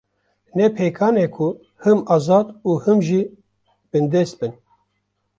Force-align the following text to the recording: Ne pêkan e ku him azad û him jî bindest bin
Ne 0.55 0.65
pêkan 0.77 1.15
e 1.23 1.25
ku 1.35 1.47
him 1.83 1.99
azad 2.15 2.47
û 2.67 2.71
him 2.83 2.99
jî 3.07 3.21
bindest 3.91 4.35
bin 4.39 4.53